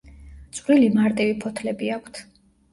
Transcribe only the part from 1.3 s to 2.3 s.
ფოთლები აქვთ.